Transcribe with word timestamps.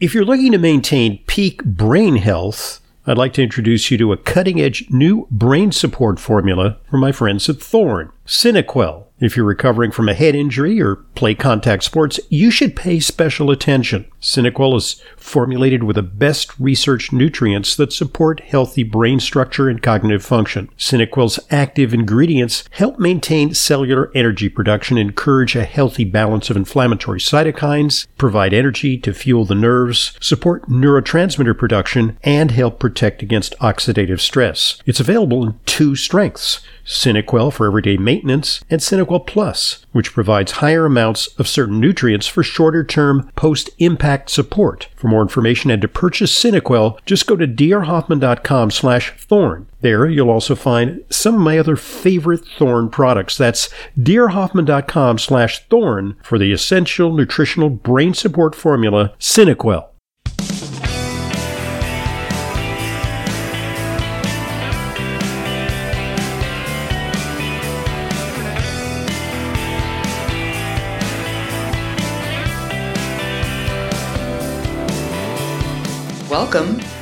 If 0.00 0.14
you're 0.14 0.24
looking 0.24 0.52
to 0.52 0.58
maintain 0.58 1.22
peak 1.26 1.62
brain 1.62 2.16
health, 2.16 2.80
I'd 3.06 3.18
like 3.18 3.34
to 3.34 3.42
introduce 3.42 3.90
you 3.90 3.98
to 3.98 4.12
a 4.12 4.16
cutting 4.16 4.58
edge 4.58 4.86
new 4.88 5.28
brain 5.30 5.72
support 5.72 6.18
formula 6.18 6.78
from 6.88 7.00
my 7.00 7.12
friends 7.12 7.50
at 7.50 7.60
Thorne, 7.60 8.10
SynaQuell. 8.30 9.06
If 9.18 9.36
you're 9.36 9.44
recovering 9.44 9.90
from 9.90 10.08
a 10.08 10.14
head 10.14 10.34
injury 10.34 10.80
or 10.80 10.96
play 11.14 11.34
contact 11.34 11.82
sports, 11.82 12.18
you 12.30 12.50
should 12.50 12.74
pay 12.76 13.00
special 13.00 13.50
attention. 13.50 14.06
SynaQuell 14.22 14.76
is 14.76 15.02
formulated 15.16 15.82
with 15.82 15.96
the 15.96 16.02
best 16.02 16.58
researched 16.58 17.12
nutrients 17.12 17.74
that 17.76 17.92
support 17.92 18.40
healthy 18.40 18.84
brain 18.84 19.18
structure 19.18 19.68
and 19.68 19.82
cognitive 19.82 20.24
function. 20.24 20.70
SynaQuell's 20.78 21.40
active 21.50 21.92
ingredients 21.92 22.64
help 22.70 23.00
maintain 23.00 23.52
cellular 23.52 24.12
energy 24.14 24.48
production, 24.48 24.96
encourage 24.96 25.56
a 25.56 25.64
healthy 25.64 26.04
balance 26.04 26.48
of 26.48 26.56
inflammatory 26.56 27.20
cytokines, 27.20 28.06
provide 28.16 28.54
energy 28.54 28.96
to 28.96 29.12
fuel 29.12 29.44
the 29.44 29.56
nerves, 29.56 30.16
support 30.20 30.66
neurotransmitter 30.68 31.58
production, 31.58 32.16
and 32.22 32.52
help 32.52 32.78
protect 32.78 33.22
against 33.22 33.58
oxidative 33.58 34.20
stress. 34.20 34.80
It's 34.86 35.00
available 35.00 35.42
in 35.42 35.58
two 35.66 35.96
strengths 35.96 36.60
SynaQuell 36.90 37.52
for 37.52 37.66
everyday 37.66 37.96
maintenance, 37.96 38.60
and 38.68 38.80
SynaQuell 38.80 39.26
Plus, 39.26 39.86
which 39.92 40.12
provides 40.12 40.52
higher 40.52 40.84
amounts 40.84 41.28
of 41.38 41.46
certain 41.46 41.78
nutrients 41.78 42.26
for 42.26 42.42
shorter 42.42 42.82
term 42.82 43.30
post 43.36 43.70
impact 43.78 44.28
support. 44.28 44.88
For 44.96 45.06
more 45.06 45.22
information 45.22 45.70
and 45.70 45.80
to 45.82 45.88
purchase 45.88 46.34
SynaQuell, 46.34 46.98
just 47.06 47.28
go 47.28 47.36
to 47.36 47.46
drhoffman.com 47.46 48.72
slash 48.72 49.12
thorn. 49.12 49.68
There 49.82 50.06
you'll 50.06 50.30
also 50.30 50.54
find 50.54 51.04
some 51.08 51.36
of 51.36 51.40
my 51.40 51.58
other 51.58 51.76
favorite 51.76 52.44
Thorne 52.58 52.90
products. 52.90 53.38
That's 53.38 53.70
drhoffman.com 53.98 55.18
slash 55.18 55.66
thorn 55.68 56.16
for 56.22 56.38
the 56.38 56.52
essential 56.52 57.12
nutritional 57.12 57.70
brain 57.70 58.14
support 58.14 58.54
formula 58.54 59.14
SynaQuell. 59.20 59.89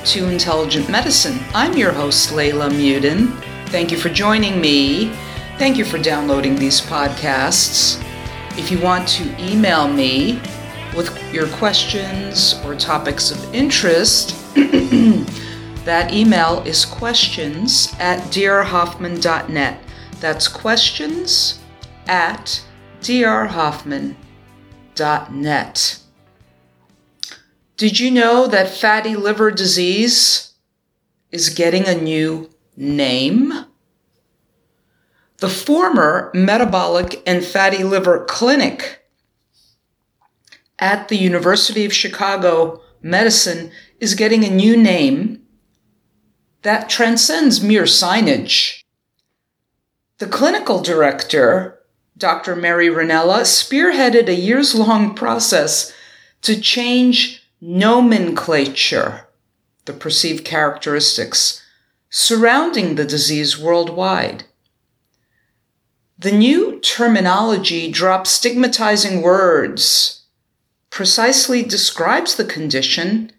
To 0.08 0.28
Intelligent 0.30 0.88
Medicine. 0.88 1.38
I'm 1.52 1.76
your 1.76 1.92
host, 1.92 2.30
Leyla 2.30 2.70
Muedin. 2.70 3.38
Thank 3.66 3.90
you 3.90 3.98
for 3.98 4.08
joining 4.08 4.58
me. 4.58 5.12
Thank 5.58 5.76
you 5.76 5.84
for 5.84 5.98
downloading 5.98 6.56
these 6.56 6.80
podcasts. 6.80 8.02
If 8.56 8.70
you 8.70 8.80
want 8.80 9.06
to 9.08 9.24
email 9.38 9.86
me 9.86 10.40
with 10.96 11.14
your 11.30 11.46
questions 11.48 12.54
or 12.64 12.74
topics 12.74 13.30
of 13.30 13.54
interest, 13.54 14.30
that 15.84 16.10
email 16.10 16.62
is 16.62 16.86
questions 16.86 17.94
at 17.98 18.20
drhoffman.net. 18.32 19.78
That's 20.20 20.48
questions 20.48 21.60
at 22.06 22.64
drhoffman.net. 23.02 24.16
Did 27.78 28.00
you 28.00 28.10
know 28.10 28.48
that 28.48 28.68
fatty 28.68 29.14
liver 29.14 29.52
disease 29.52 30.52
is 31.30 31.48
getting 31.48 31.86
a 31.86 31.94
new 31.94 32.50
name? 32.76 33.52
The 35.36 35.48
former 35.48 36.32
Metabolic 36.34 37.22
and 37.24 37.44
Fatty 37.44 37.84
Liver 37.84 38.24
Clinic 38.24 39.04
at 40.80 41.06
the 41.06 41.18
University 41.18 41.84
of 41.84 41.92
Chicago 41.92 42.82
Medicine 43.00 43.70
is 44.00 44.16
getting 44.16 44.42
a 44.42 44.50
new 44.50 44.76
name 44.76 45.40
that 46.62 46.88
transcends 46.88 47.62
mere 47.62 47.84
signage. 47.84 48.82
The 50.18 50.26
clinical 50.26 50.82
director, 50.82 51.78
Dr. 52.16 52.56
Mary 52.56 52.88
Rinella, 52.88 53.42
spearheaded 53.42 54.26
a 54.26 54.34
years 54.34 54.74
long 54.74 55.14
process 55.14 55.92
to 56.42 56.60
change 56.60 57.44
nomenclature, 57.60 59.28
the 59.84 59.92
perceived 59.92 60.44
characteristics 60.44 61.62
surrounding 62.10 62.94
the 62.94 63.04
disease 63.04 63.58
worldwide. 63.58 64.44
The 66.18 66.32
new 66.32 66.80
terminology 66.80 67.90
drops 67.90 68.30
stigmatizing 68.30 69.22
words, 69.22 70.22
precisely 70.90 71.62
describes 71.62 72.34
the 72.34 72.44
condition, 72.44 73.32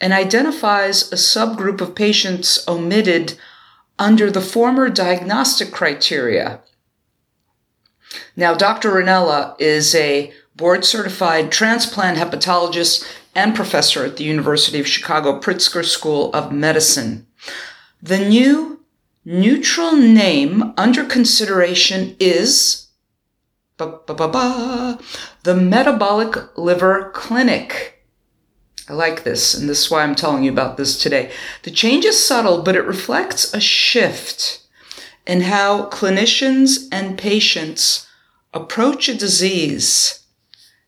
and 0.00 0.12
identifies 0.12 1.10
a 1.10 1.16
subgroup 1.16 1.80
of 1.80 1.94
patients 1.94 2.62
omitted 2.68 3.38
under 3.98 4.30
the 4.30 4.42
former 4.42 4.90
diagnostic 4.90 5.72
criteria. 5.72 6.60
Now, 8.36 8.54
Dr. 8.54 8.92
Rinella 8.92 9.56
is 9.58 9.94
a 9.94 10.32
board 10.56 10.84
certified 10.84 11.52
transplant 11.52 12.16
hepatologist 12.16 13.06
and 13.34 13.54
professor 13.54 14.04
at 14.06 14.16
the 14.16 14.24
University 14.24 14.80
of 14.80 14.88
Chicago 14.88 15.38
Pritzker 15.38 15.84
School 15.84 16.32
of 16.32 16.50
Medicine. 16.50 17.26
The 18.02 18.18
new 18.18 18.80
neutral 19.24 19.92
name 19.92 20.72
under 20.78 21.04
consideration 21.04 22.16
is 22.18 22.86
the 23.76 24.96
Metabolic 25.44 26.56
Liver 26.56 27.10
Clinic. 27.12 28.04
I 28.88 28.94
like 28.94 29.24
this, 29.24 29.52
and 29.52 29.68
this 29.68 29.84
is 29.84 29.90
why 29.90 30.02
I'm 30.02 30.14
telling 30.14 30.44
you 30.44 30.52
about 30.52 30.78
this 30.78 30.98
today. 30.98 31.32
The 31.64 31.70
change 31.70 32.06
is 32.06 32.24
subtle, 32.24 32.62
but 32.62 32.76
it 32.76 32.86
reflects 32.86 33.52
a 33.52 33.60
shift 33.60 34.62
in 35.26 35.42
how 35.42 35.90
clinicians 35.90 36.88
and 36.90 37.18
patients 37.18 38.06
approach 38.54 39.08
a 39.08 39.14
disease 39.14 40.25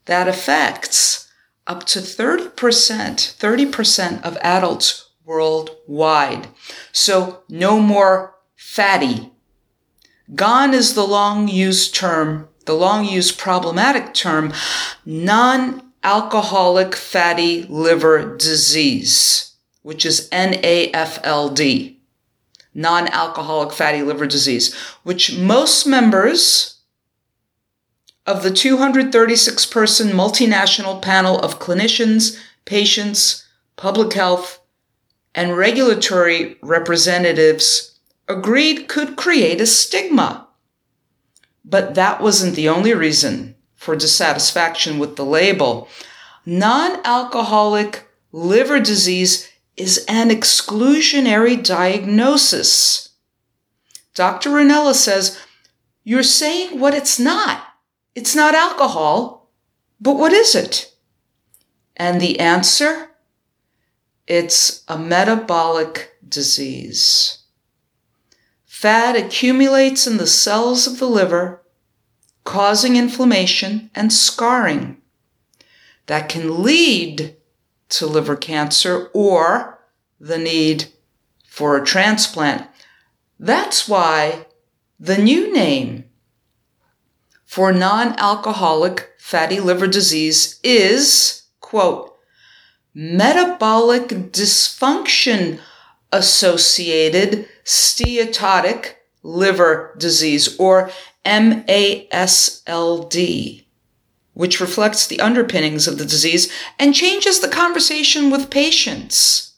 that 0.08 0.26
affects 0.26 1.30
up 1.66 1.84
to 1.84 2.00
30%, 2.00 2.54
30% 2.54 4.22
of 4.24 4.38
adults 4.38 5.10
worldwide. 5.24 6.48
So 6.92 7.42
no 7.48 7.78
more 7.78 8.34
fatty. 8.56 9.30
Gone 10.34 10.72
is 10.72 10.94
the 10.94 11.06
long 11.06 11.46
used 11.46 11.94
term, 11.94 12.48
the 12.64 12.72
long 12.72 13.04
used 13.04 13.38
problematic 13.38 14.14
term, 14.14 14.52
non 15.04 15.92
alcoholic 16.02 16.94
fatty 16.94 17.64
liver 17.64 18.36
disease, 18.36 19.56
which 19.82 20.06
is 20.06 20.28
NAFLD, 20.30 21.96
non 22.72 23.08
alcoholic 23.08 23.72
fatty 23.72 24.02
liver 24.02 24.26
disease, 24.26 24.74
which 25.02 25.38
most 25.38 25.86
members 25.86 26.77
of 28.28 28.42
the 28.42 28.50
236 28.50 29.64
person 29.66 30.10
multinational 30.10 31.00
panel 31.00 31.40
of 31.40 31.58
clinicians, 31.58 32.38
patients, 32.66 33.46
public 33.76 34.12
health, 34.12 34.60
and 35.34 35.56
regulatory 35.56 36.58
representatives 36.60 37.98
agreed 38.28 38.86
could 38.86 39.16
create 39.16 39.62
a 39.62 39.66
stigma. 39.66 40.46
But 41.64 41.94
that 41.94 42.20
wasn't 42.20 42.54
the 42.54 42.68
only 42.68 42.92
reason 42.92 43.54
for 43.74 43.96
dissatisfaction 43.96 44.98
with 44.98 45.16
the 45.16 45.24
label. 45.24 45.88
Non 46.44 47.00
alcoholic 47.04 48.06
liver 48.30 48.78
disease 48.78 49.48
is 49.78 50.04
an 50.06 50.28
exclusionary 50.28 51.64
diagnosis. 51.64 53.08
Dr. 54.14 54.50
Rinella 54.50 54.92
says, 54.92 55.40
You're 56.04 56.22
saying 56.22 56.78
what 56.78 56.92
it's 56.92 57.18
not. 57.18 57.67
It's 58.18 58.34
not 58.34 58.52
alcohol, 58.52 59.48
but 60.00 60.16
what 60.16 60.32
is 60.32 60.56
it? 60.56 60.92
And 61.96 62.20
the 62.20 62.40
answer? 62.40 63.10
It's 64.26 64.82
a 64.88 64.98
metabolic 64.98 66.16
disease. 66.28 67.44
Fat 68.66 69.14
accumulates 69.14 70.08
in 70.08 70.16
the 70.16 70.26
cells 70.26 70.88
of 70.88 70.98
the 70.98 71.06
liver, 71.06 71.62
causing 72.42 72.96
inflammation 72.96 73.88
and 73.94 74.12
scarring 74.12 75.00
that 76.06 76.28
can 76.28 76.64
lead 76.64 77.36
to 77.90 78.06
liver 78.06 78.34
cancer 78.34 79.10
or 79.14 79.78
the 80.18 80.38
need 80.38 80.86
for 81.46 81.76
a 81.76 81.86
transplant. 81.86 82.66
That's 83.38 83.88
why 83.88 84.46
the 84.98 85.18
new 85.18 85.52
name 85.52 86.07
for 87.48 87.72
non-alcoholic 87.72 89.10
fatty 89.16 89.58
liver 89.58 89.86
disease 89.86 90.60
is, 90.62 91.44
quote, 91.60 92.14
metabolic 92.92 94.08
dysfunction 94.08 95.58
associated 96.12 97.48
steatotic 97.64 98.96
liver 99.22 99.94
disease 99.96 100.58
or 100.60 100.90
MASLD, 101.24 102.04
which 104.34 104.60
reflects 104.60 105.06
the 105.06 105.20
underpinnings 105.20 105.88
of 105.88 105.96
the 105.96 106.04
disease 106.04 106.52
and 106.78 106.94
changes 106.94 107.40
the 107.40 107.48
conversation 107.48 108.30
with 108.30 108.50
patients. 108.50 109.54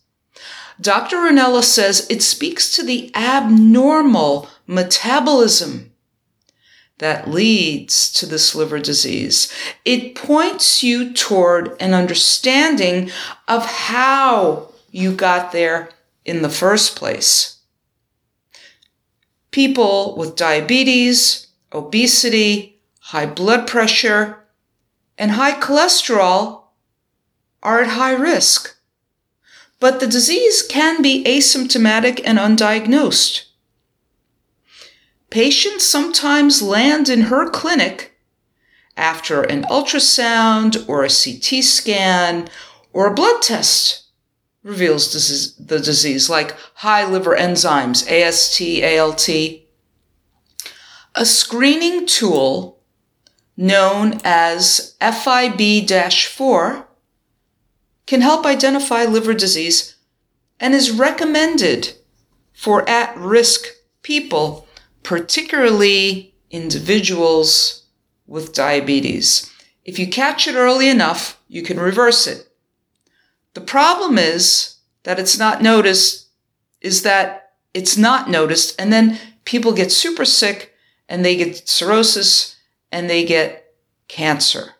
Dr. 0.80 1.16
Rinella 1.16 1.64
says 1.64 2.06
it 2.08 2.22
speaks 2.22 2.70
to 2.76 2.84
the 2.84 3.10
abnormal 3.16 4.48
metabolism 4.68 5.89
that 7.00 7.30
leads 7.30 8.12
to 8.12 8.26
this 8.26 8.54
liver 8.54 8.78
disease. 8.78 9.50
It 9.86 10.14
points 10.14 10.82
you 10.82 11.14
toward 11.14 11.74
an 11.80 11.94
understanding 11.94 13.10
of 13.48 13.64
how 13.64 14.68
you 14.90 15.14
got 15.14 15.50
there 15.50 15.88
in 16.26 16.42
the 16.42 16.50
first 16.50 16.96
place. 16.96 17.56
People 19.50 20.14
with 20.16 20.36
diabetes, 20.36 21.46
obesity, 21.72 22.78
high 23.00 23.26
blood 23.26 23.66
pressure, 23.66 24.38
and 25.16 25.32
high 25.32 25.58
cholesterol 25.58 26.64
are 27.62 27.80
at 27.80 27.88
high 27.88 28.12
risk. 28.12 28.76
But 29.78 30.00
the 30.00 30.06
disease 30.06 30.62
can 30.62 31.00
be 31.00 31.24
asymptomatic 31.24 32.20
and 32.26 32.38
undiagnosed. 32.38 33.46
Patients 35.30 35.84
sometimes 35.84 36.60
land 36.60 37.08
in 37.08 37.22
her 37.22 37.48
clinic 37.48 38.18
after 38.96 39.42
an 39.42 39.62
ultrasound 39.64 40.88
or 40.88 41.04
a 41.04 41.08
CT 41.08 41.62
scan 41.64 42.48
or 42.92 43.06
a 43.06 43.14
blood 43.14 43.40
test 43.40 44.08
reveals 44.62 45.12
the 45.56 45.78
disease, 45.78 46.28
like 46.28 46.56
high 46.74 47.06
liver 47.06 47.36
enzymes, 47.36 48.06
AST, 48.10 48.60
ALT. 48.82 49.28
A 51.14 51.24
screening 51.24 52.06
tool 52.06 52.82
known 53.56 54.20
as 54.24 54.96
FIB-4 55.00 56.84
can 58.06 58.20
help 58.20 58.44
identify 58.44 59.04
liver 59.04 59.34
disease 59.34 59.96
and 60.58 60.74
is 60.74 60.90
recommended 60.90 61.94
for 62.52 62.86
at-risk 62.88 63.66
people, 64.02 64.66
particularly 65.02 66.34
individuals 66.50 67.84
with 68.26 68.52
diabetes. 68.52 69.50
If 69.84 69.98
you 69.98 70.08
catch 70.08 70.46
it 70.46 70.54
early 70.54 70.88
enough, 70.88 71.40
you 71.48 71.62
can 71.62 71.80
reverse 71.80 72.26
it. 72.26 72.48
The 73.54 73.60
problem 73.60 74.18
is 74.18 74.76
that 75.02 75.18
it's 75.18 75.38
not 75.38 75.62
noticed, 75.62 76.28
is 76.80 77.02
that 77.02 77.52
it's 77.74 77.96
not 77.96 78.30
noticed, 78.30 78.80
and 78.80 78.92
then 78.92 79.18
people 79.44 79.72
get 79.72 79.90
super 79.90 80.24
sick 80.24 80.74
and 81.08 81.24
they 81.24 81.36
get 81.36 81.68
cirrhosis 81.68 82.56
and 82.92 83.10
they 83.10 83.24
get 83.24 83.74
cancer. 84.06 84.74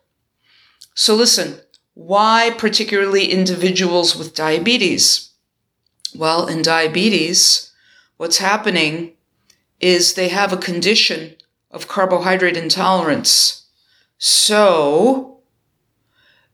So 0.95 1.15
listen, 1.15 1.61
why 1.95 2.55
particularly 2.57 3.27
individuals 3.27 4.17
with 4.17 4.35
diabetes? 4.35 5.31
Well, 6.15 6.47
in 6.47 6.63
diabetes, 6.63 7.73
what's 8.17 8.39
happening 8.39 9.15
is 9.81 10.15
they 10.15 10.29
have 10.29 10.53
a 10.53 10.59
condition 10.59 11.35
of 11.71 11.89
carbohydrate 11.89 12.57
intolerance. 12.57 13.67
So 14.19 15.41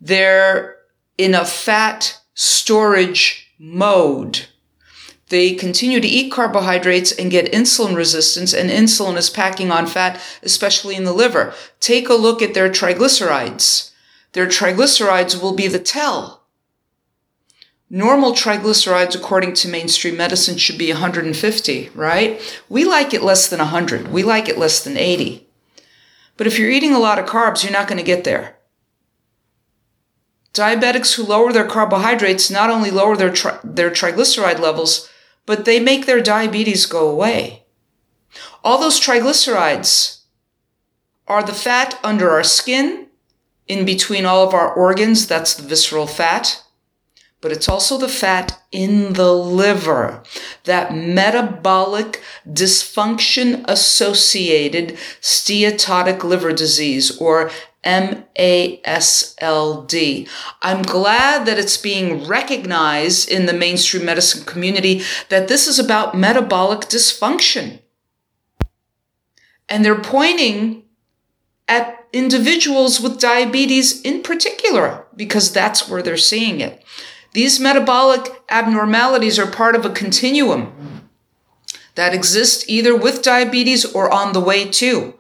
they're 0.00 0.76
in 1.18 1.34
a 1.34 1.44
fat 1.44 2.20
storage 2.34 3.52
mode 3.58 4.46
they 5.28 5.54
continue 5.54 6.00
to 6.00 6.06
eat 6.06 6.30
carbohydrates 6.30 7.10
and 7.10 7.30
get 7.30 7.52
insulin 7.52 7.96
resistance, 7.96 8.54
and 8.54 8.70
insulin 8.70 9.16
is 9.16 9.28
packing 9.28 9.72
on 9.72 9.86
fat, 9.86 10.20
especially 10.42 10.94
in 10.94 11.04
the 11.04 11.12
liver. 11.12 11.52
Take 11.80 12.08
a 12.08 12.14
look 12.14 12.42
at 12.42 12.54
their 12.54 12.70
triglycerides. 12.70 13.90
Their 14.32 14.46
triglycerides 14.46 15.40
will 15.40 15.54
be 15.54 15.66
the 15.66 15.80
tell. 15.80 16.35
Normal 17.88 18.32
triglycerides, 18.32 19.14
according 19.14 19.54
to 19.54 19.68
mainstream 19.68 20.16
medicine, 20.16 20.58
should 20.58 20.76
be 20.76 20.90
150, 20.90 21.90
right? 21.94 22.62
We 22.68 22.84
like 22.84 23.14
it 23.14 23.22
less 23.22 23.48
than 23.48 23.60
100. 23.60 24.08
We 24.08 24.24
like 24.24 24.48
it 24.48 24.58
less 24.58 24.82
than 24.82 24.96
80. 24.96 25.46
But 26.36 26.48
if 26.48 26.58
you're 26.58 26.70
eating 26.70 26.92
a 26.92 26.98
lot 26.98 27.18
of 27.18 27.26
carbs, 27.26 27.62
you're 27.62 27.72
not 27.72 27.86
going 27.86 27.98
to 27.98 28.04
get 28.04 28.24
there. 28.24 28.56
Diabetics 30.52 31.14
who 31.14 31.22
lower 31.22 31.52
their 31.52 31.66
carbohydrates 31.66 32.50
not 32.50 32.70
only 32.70 32.90
lower 32.90 33.16
their, 33.16 33.32
tri- 33.32 33.60
their 33.62 33.90
triglyceride 33.90 34.58
levels, 34.58 35.08
but 35.44 35.64
they 35.64 35.78
make 35.78 36.06
their 36.06 36.20
diabetes 36.20 36.86
go 36.86 37.08
away. 37.08 37.66
All 38.64 38.78
those 38.78 39.00
triglycerides 39.00 40.22
are 41.28 41.42
the 41.42 41.52
fat 41.52 41.98
under 42.02 42.30
our 42.30 42.42
skin, 42.42 43.06
in 43.68 43.84
between 43.84 44.24
all 44.24 44.46
of 44.46 44.54
our 44.54 44.72
organs, 44.72 45.26
that's 45.26 45.54
the 45.54 45.66
visceral 45.66 46.06
fat, 46.06 46.62
but 47.46 47.52
it's 47.52 47.68
also 47.68 47.96
the 47.96 48.08
fat 48.08 48.60
in 48.72 49.12
the 49.12 49.32
liver, 49.32 50.20
that 50.64 50.92
metabolic 50.92 52.20
dysfunction 52.44 53.64
associated 53.68 54.98
steatotic 55.20 56.24
liver 56.24 56.52
disease 56.52 57.16
or 57.18 57.52
MASLD. 57.84 58.26
I'm 60.60 60.82
glad 60.82 61.46
that 61.46 61.56
it's 61.56 61.76
being 61.76 62.26
recognized 62.26 63.30
in 63.30 63.46
the 63.46 63.52
mainstream 63.52 64.04
medicine 64.04 64.44
community 64.44 65.02
that 65.28 65.46
this 65.46 65.68
is 65.68 65.78
about 65.78 66.16
metabolic 66.16 66.80
dysfunction. 66.80 67.78
And 69.68 69.84
they're 69.84 70.00
pointing 70.00 70.82
at 71.68 72.06
individuals 72.12 73.00
with 73.00 73.20
diabetes 73.20 74.00
in 74.02 74.24
particular, 74.24 75.06
because 75.14 75.52
that's 75.52 75.88
where 75.88 76.02
they're 76.02 76.16
seeing 76.16 76.60
it. 76.60 76.82
These 77.36 77.60
metabolic 77.60 78.42
abnormalities 78.48 79.38
are 79.38 79.46
part 79.46 79.76
of 79.76 79.84
a 79.84 79.90
continuum 79.90 80.72
that 81.94 82.14
exists 82.14 82.64
either 82.66 82.96
with 82.96 83.20
diabetes 83.20 83.84
or 83.84 84.10
on 84.10 84.32
the 84.32 84.40
way 84.40 84.70
to. 84.70 85.12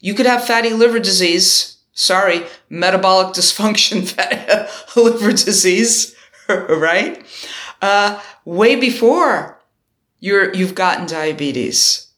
You 0.00 0.14
could 0.14 0.24
have 0.24 0.46
fatty 0.46 0.70
liver 0.70 0.98
disease 0.98 1.76
sorry, 1.92 2.46
metabolic 2.70 3.34
dysfunction, 3.34 4.08
fatty 4.08 4.40
liver 4.96 5.32
disease, 5.32 6.16
right? 6.48 7.22
Uh, 7.82 8.22
way 8.46 8.74
before 8.74 9.60
you're, 10.20 10.50
you've 10.54 10.74
gotten 10.74 11.04
diabetes. 11.04 12.08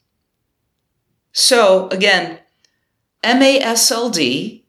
So 1.33 1.89
again, 1.89 2.39
MASLD 3.25 4.63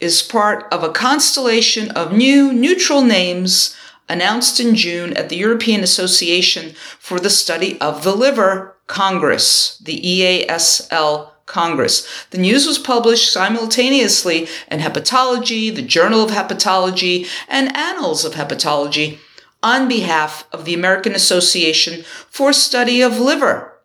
is 0.00 0.22
part 0.22 0.66
of 0.72 0.82
a 0.82 0.90
constellation 0.90 1.92
of 1.92 2.10
new 2.10 2.52
neutral 2.52 3.02
names 3.02 3.76
announced 4.12 4.60
in 4.60 4.74
June 4.74 5.14
at 5.14 5.30
the 5.30 5.36
European 5.36 5.82
Association 5.82 6.74
for 6.98 7.18
the 7.18 7.30
Study 7.30 7.80
of 7.80 8.04
the 8.04 8.14
Liver 8.14 8.76
Congress, 8.86 9.78
the 9.78 9.98
EASL 10.00 11.30
Congress. 11.46 12.06
The 12.30 12.38
news 12.38 12.66
was 12.66 12.78
published 12.78 13.32
simultaneously 13.32 14.48
in 14.70 14.80
Hepatology, 14.80 15.74
the 15.74 15.80
Journal 15.80 16.22
of 16.22 16.30
Hepatology, 16.30 17.26
and 17.48 17.74
Annals 17.74 18.26
of 18.26 18.34
Hepatology 18.34 19.18
on 19.62 19.88
behalf 19.88 20.46
of 20.52 20.66
the 20.66 20.74
American 20.74 21.14
Association 21.14 22.02
for 22.28 22.52
Study 22.52 23.00
of 23.00 23.18
Liver, 23.18 23.80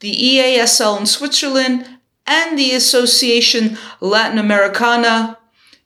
the 0.00 0.12
EASL 0.12 0.98
in 0.98 1.06
Switzerland, 1.06 1.98
and 2.26 2.58
the 2.58 2.72
Association 2.72 3.78
Latin 4.00 4.38
Americana 4.38 5.38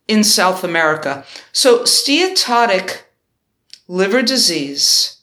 in 0.09 0.25
South 0.25 0.65
America. 0.65 1.25
So, 1.53 1.81
steatotic 1.81 3.03
liver 3.89 4.23
disease 4.23 5.19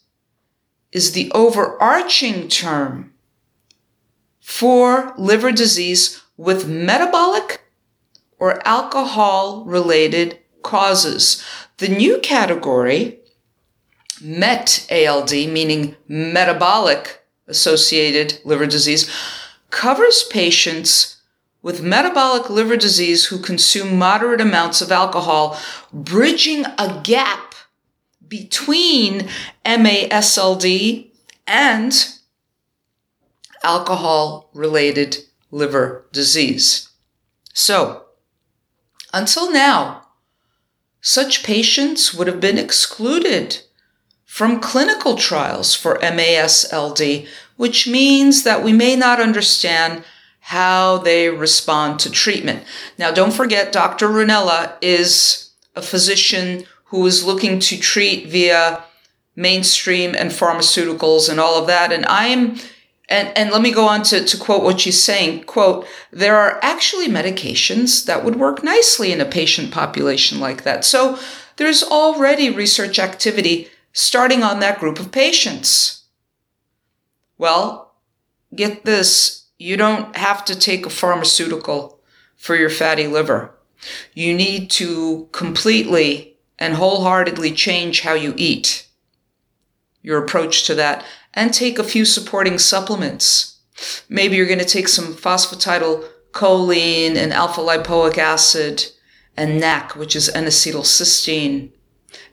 is 0.92 1.12
the 1.12 1.30
overarching 1.32 2.48
term 2.48 3.12
for 4.40 5.12
liver 5.16 5.52
disease 5.52 6.22
with 6.36 6.68
metabolic 6.68 7.60
or 8.38 8.66
alcohol 8.66 9.64
related 9.64 10.38
causes. 10.62 11.42
The 11.78 11.88
new 11.88 12.18
category, 12.20 13.18
MET 14.20 14.86
ALD, 14.90 15.32
meaning 15.32 15.96
metabolic 16.08 17.22
associated 17.46 18.40
liver 18.44 18.66
disease, 18.66 19.10
covers 19.70 20.22
patients 20.24 21.20
with 21.62 21.82
metabolic 21.82 22.50
liver 22.50 22.76
disease 22.76 23.26
who 23.26 23.38
consume 23.38 23.98
moderate 23.98 24.40
amounts 24.40 24.80
of 24.80 24.92
alcohol, 24.92 25.58
bridging 25.92 26.64
a 26.78 27.00
gap 27.02 27.53
between 28.28 29.28
MASLD 29.64 31.10
and 31.46 32.08
alcohol 33.62 34.50
related 34.54 35.18
liver 35.50 36.06
disease. 36.12 36.88
So, 37.52 38.04
until 39.12 39.50
now, 39.52 40.06
such 41.00 41.44
patients 41.44 42.14
would 42.14 42.26
have 42.26 42.40
been 42.40 42.58
excluded 42.58 43.60
from 44.24 44.58
clinical 44.58 45.16
trials 45.16 45.74
for 45.74 45.98
MASLD, 45.98 47.28
which 47.56 47.86
means 47.86 48.42
that 48.42 48.64
we 48.64 48.72
may 48.72 48.96
not 48.96 49.20
understand 49.20 50.02
how 50.40 50.98
they 50.98 51.28
respond 51.28 52.00
to 52.00 52.10
treatment. 52.10 52.64
Now, 52.98 53.10
don't 53.10 53.32
forget, 53.32 53.72
Dr. 53.72 54.08
Rinella 54.08 54.72
is 54.82 55.50
a 55.76 55.80
physician 55.82 56.64
who 56.94 57.04
is 57.06 57.24
looking 57.24 57.58
to 57.58 57.76
treat 57.76 58.28
via 58.28 58.80
mainstream 59.34 60.14
and 60.16 60.30
pharmaceuticals 60.30 61.28
and 61.28 61.40
all 61.40 61.60
of 61.60 61.66
that. 61.66 61.90
And 61.90 62.06
I'm 62.06 62.56
and, 63.08 63.36
and 63.36 63.50
let 63.50 63.62
me 63.62 63.72
go 63.72 63.88
on 63.88 64.04
to, 64.04 64.24
to 64.24 64.36
quote 64.38 64.62
what 64.62 64.80
she's 64.80 65.02
saying. 65.02 65.42
Quote, 65.42 65.88
there 66.12 66.36
are 66.36 66.60
actually 66.62 67.08
medications 67.08 68.04
that 68.04 68.24
would 68.24 68.36
work 68.36 68.62
nicely 68.62 69.10
in 69.10 69.20
a 69.20 69.24
patient 69.24 69.72
population 69.72 70.38
like 70.38 70.62
that. 70.62 70.84
So 70.84 71.18
there's 71.56 71.82
already 71.82 72.48
research 72.48 73.00
activity 73.00 73.68
starting 73.92 74.44
on 74.44 74.60
that 74.60 74.78
group 74.78 75.00
of 75.00 75.10
patients. 75.10 76.04
Well, 77.38 77.96
get 78.54 78.84
this. 78.84 79.46
You 79.58 79.76
don't 79.76 80.14
have 80.14 80.44
to 80.44 80.56
take 80.56 80.86
a 80.86 80.90
pharmaceutical 80.90 81.98
for 82.36 82.54
your 82.54 82.70
fatty 82.70 83.08
liver. 83.08 83.52
You 84.14 84.32
need 84.32 84.70
to 84.70 85.28
completely 85.32 86.33
and 86.58 86.74
wholeheartedly 86.74 87.52
change 87.52 88.02
how 88.02 88.14
you 88.14 88.34
eat, 88.36 88.86
your 90.02 90.22
approach 90.22 90.64
to 90.64 90.74
that, 90.74 91.04
and 91.32 91.52
take 91.52 91.78
a 91.78 91.84
few 91.84 92.04
supporting 92.04 92.58
supplements. 92.58 93.58
Maybe 94.08 94.36
you're 94.36 94.46
going 94.46 94.58
to 94.58 94.64
take 94.64 94.88
some 94.88 95.14
phosphatidylcholine 95.14 97.16
and 97.16 97.32
alpha 97.32 97.60
lipoic 97.60 98.18
acid 98.18 98.86
and 99.36 99.60
NAC, 99.60 99.96
which 99.96 100.14
is 100.14 100.28
N-acetylcysteine. 100.28 101.70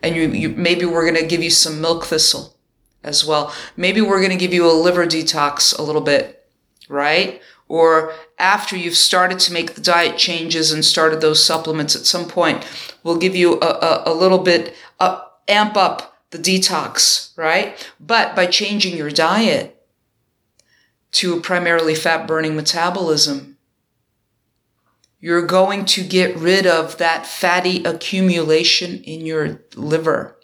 And 0.03 0.15
you, 0.15 0.29
you 0.29 0.49
maybe 0.49 0.85
we're 0.85 1.09
going 1.09 1.21
to 1.21 1.27
give 1.27 1.41
you 1.41 1.49
some 1.49 1.81
milk 1.81 2.05
thistle 2.05 2.55
as 3.03 3.25
well. 3.25 3.53
Maybe 3.75 4.01
we're 4.01 4.19
going 4.19 4.31
to 4.31 4.37
give 4.37 4.53
you 4.53 4.69
a 4.69 4.73
liver 4.73 5.07
detox 5.07 5.77
a 5.77 5.81
little 5.81 6.01
bit, 6.01 6.45
right? 6.87 7.41
Or 7.71 8.11
after 8.37 8.75
you've 8.75 8.97
started 8.97 9.39
to 9.39 9.53
make 9.53 9.75
the 9.75 9.81
diet 9.81 10.17
changes 10.17 10.73
and 10.73 10.83
started 10.83 11.21
those 11.21 11.41
supplements 11.41 11.95
at 11.95 12.05
some 12.05 12.27
point, 12.27 12.67
we'll 13.01 13.15
give 13.15 13.33
you 13.33 13.61
a, 13.61 13.65
a, 13.65 14.03
a 14.07 14.13
little 14.13 14.39
bit, 14.39 14.75
uh, 14.99 15.21
amp 15.47 15.77
up 15.77 16.21
the 16.31 16.37
detox, 16.37 17.31
right? 17.37 17.89
But 17.97 18.35
by 18.35 18.47
changing 18.47 18.97
your 18.97 19.09
diet 19.09 19.81
to 21.11 21.37
a 21.37 21.39
primarily 21.39 21.95
fat 21.95 22.27
burning 22.27 22.57
metabolism, 22.57 23.57
you're 25.21 25.47
going 25.47 25.85
to 25.85 26.03
get 26.03 26.35
rid 26.35 26.67
of 26.67 26.97
that 26.97 27.25
fatty 27.25 27.85
accumulation 27.85 29.01
in 29.03 29.25
your 29.25 29.61
liver 29.77 30.37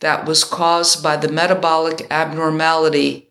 that 0.00 0.26
was 0.26 0.44
caused 0.44 1.02
by 1.02 1.16
the 1.16 1.32
metabolic 1.32 2.06
abnormality 2.10 3.27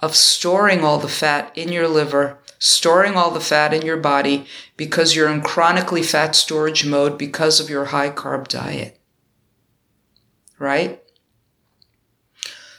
of 0.00 0.16
storing 0.16 0.82
all 0.82 0.98
the 0.98 1.08
fat 1.08 1.52
in 1.56 1.70
your 1.70 1.86
liver, 1.86 2.38
storing 2.58 3.16
all 3.16 3.30
the 3.30 3.40
fat 3.40 3.72
in 3.72 3.82
your 3.82 3.96
body 3.96 4.46
because 4.76 5.14
you're 5.14 5.28
in 5.28 5.42
chronically 5.42 6.02
fat 6.02 6.34
storage 6.34 6.84
mode 6.84 7.16
because 7.16 7.60
of 7.60 7.70
your 7.70 7.86
high 7.86 8.10
carb 8.10 8.48
diet. 8.48 8.98
Right? 10.58 11.02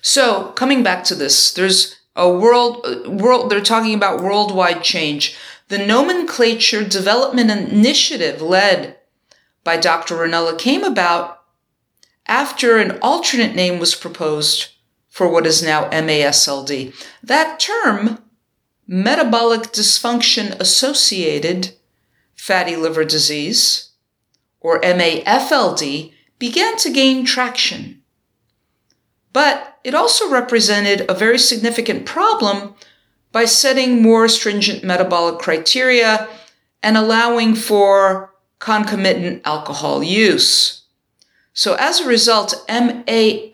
So, 0.01 0.51
coming 0.54 0.84
back 0.84 1.04
to 1.06 1.16
this, 1.16 1.54
there's 1.54 1.96
a 2.16 2.30
world, 2.30 2.86
uh, 2.86 3.10
world, 3.10 3.50
they're 3.50 3.62
talking 3.62 3.94
about 3.94 4.22
worldwide 4.22 4.84
change. 4.84 5.38
The 5.68 5.78
nomenclature 5.78 6.84
development 6.84 7.51
initiative 7.51 8.42
led 8.42 8.98
by 9.63 9.78
Dr. 9.78 10.16
Rinella 10.16 10.58
came 10.58 10.84
about 10.84 11.44
after 12.25 12.78
an 12.78 12.98
alternate 13.01 13.56
name 13.56 13.80
was 13.80 13.96
proposed 13.96 14.71
for 15.12 15.30
what 15.30 15.46
is 15.46 15.62
now 15.62 15.89
MASLD. 15.89 16.96
That 17.22 17.60
term, 17.60 18.24
metabolic 18.88 19.63
dysfunction 19.74 20.58
associated 20.60 21.74
fatty 22.34 22.77
liver 22.77 23.03
disease, 23.03 23.91
or 24.62 24.80
MAFLD, 24.82 26.13
began 26.39 26.77
to 26.77 26.89
gain 26.89 27.25
traction. 27.25 28.01
But 29.34 29.80
it 29.84 29.94
also 29.94 30.30
represented 30.30 31.06
a 31.10 31.13
very 31.13 31.38
significant 31.38 32.06
problem 32.06 32.74
by 33.34 33.46
setting 33.46 34.01
more 34.01 34.30
stringent 34.30 34.84
metabolic 34.84 35.39
criteria 35.39 36.27
and 36.82 36.98
allowing 36.98 37.53
for 37.53 38.34
concomitant 38.60 39.41
alcohol 39.44 40.01
use. 40.01 40.81
So 41.53 41.75
as 41.75 42.00
a 42.00 42.08
result, 42.08 42.63
MAFLD, 42.70 43.51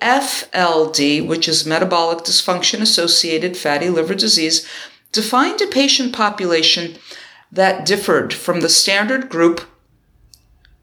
which 1.27 1.47
is 1.47 1.65
metabolic 1.65 2.19
dysfunction 2.19 2.81
associated 2.81 3.57
fatty 3.57 3.89
liver 3.89 4.13
disease, 4.13 4.67
defined 5.11 5.61
a 5.61 5.67
patient 5.67 6.13
population 6.13 6.97
that 7.51 7.85
differed 7.85 8.33
from 8.33 8.61
the 8.61 8.69
standard 8.69 9.29
group 9.29 9.61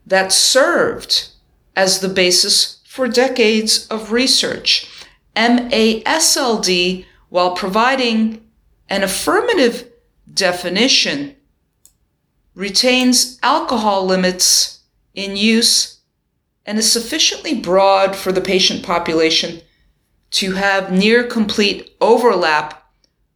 that 0.05 0.33
served 0.33 1.29
as 1.75 1.99
the 1.99 2.09
basis 2.09 2.81
for 2.85 3.07
decades 3.07 3.87
of 3.87 4.11
research. 4.11 4.89
MASLD, 5.35 7.05
while 7.29 7.55
providing 7.55 8.45
an 8.89 9.03
affirmative 9.03 9.89
definition 10.33 11.35
retains 12.53 13.39
alcohol 13.43 14.05
limits 14.05 14.79
in 15.13 15.35
use 15.35 15.94
and 16.65 16.77
is 16.77 16.91
sufficiently 16.91 17.59
broad 17.59 18.15
for 18.15 18.31
the 18.31 18.41
patient 18.41 18.83
population 18.83 19.61
to 20.31 20.53
have 20.53 20.91
near 20.91 21.23
complete 21.23 21.95
overlap 22.01 22.91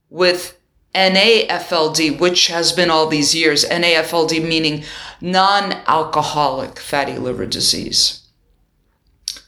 with 0.09 0.59
NAFLD, 0.95 2.19
which 2.19 2.47
has 2.47 2.71
been 2.71 2.89
all 2.89 3.07
these 3.07 3.35
years. 3.35 3.63
NAFLD 3.65 4.45
meaning 4.45 4.83
non 5.21 5.73
alcoholic 5.87 6.79
fatty 6.79 7.17
liver 7.17 7.45
disease. 7.45 8.21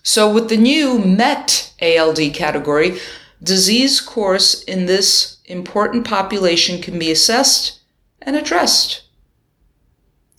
So, 0.03 0.31
with 0.31 0.49
the 0.49 0.57
new 0.57 0.99
MET 0.99 1.73
ALD 1.81 2.33
category, 2.33 2.99
disease 3.41 3.99
course 3.99 4.63
in 4.63 4.85
this 4.85 5.37
important 5.45 6.05
population 6.05 6.81
can 6.81 6.97
be 6.97 7.11
assessed 7.11 7.81
and 8.21 8.35
addressed. 8.35 9.03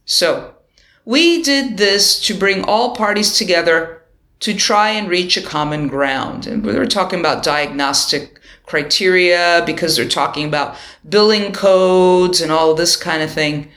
So, 0.04 0.54
we 1.04 1.42
did 1.42 1.76
this 1.76 2.20
to 2.26 2.34
bring 2.34 2.64
all 2.64 2.94
parties 2.94 3.36
together 3.36 4.02
to 4.40 4.54
try 4.54 4.90
and 4.90 5.08
reach 5.08 5.36
a 5.36 5.42
common 5.42 5.88
ground. 5.88 6.46
And 6.46 6.64
we 6.64 6.76
are 6.76 6.86
talking 6.86 7.20
about 7.20 7.44
diagnostic 7.44 8.40
criteria 8.66 9.62
because 9.66 9.96
they're 9.96 10.08
talking 10.08 10.46
about 10.46 10.76
billing 11.08 11.52
codes 11.52 12.40
and 12.40 12.50
all 12.50 12.74
this 12.74 12.96
kind 12.96 13.22
of 13.22 13.30
thing. 13.30 13.70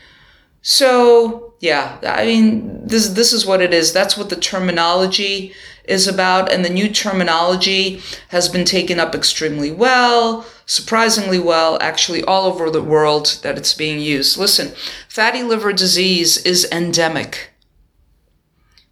So, 0.62 1.54
yeah, 1.60 2.00
I 2.04 2.26
mean, 2.26 2.88
this 2.88 3.10
this 3.10 3.32
is 3.32 3.46
what 3.46 3.62
it 3.62 3.74
is. 3.74 3.94
That's 3.94 4.18
what 4.18 4.30
the 4.30 4.36
terminology 4.36 5.54
is 5.88 6.08
about, 6.08 6.52
and 6.52 6.64
the 6.64 6.70
new 6.70 6.90
terminology 6.90 8.02
has 8.30 8.50
been 8.50 8.66
taken 8.66 9.00
up 9.00 9.16
extremely 9.16 9.72
well, 9.72 10.46
surprisingly 10.66 11.40
well, 11.40 11.78
actually 11.82 12.24
all 12.24 12.46
over 12.46 12.70
the 12.70 12.82
world 12.82 13.40
that 13.44 13.58
it's 13.58 13.74
being 13.74 14.00
used. 14.00 14.38
Listen, 14.38 14.74
fatty 15.10 15.44
liver 15.44 15.74
disease 15.74 16.38
is 16.46 16.68
endemic. 16.72 17.52